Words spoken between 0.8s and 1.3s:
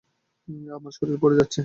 শরীর